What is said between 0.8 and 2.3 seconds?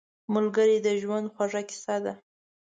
د ژوند خوږه کیسه ده